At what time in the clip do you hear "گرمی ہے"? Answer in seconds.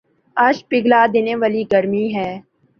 1.71-2.31